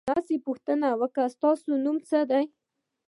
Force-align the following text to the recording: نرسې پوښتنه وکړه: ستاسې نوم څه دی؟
نرسې 0.09 0.35
پوښتنه 0.47 0.87
وکړه: 1.01 1.25
ستاسې 1.35 1.73
نوم 1.83 1.97
څه 2.09 2.19
دی؟ 2.29 2.45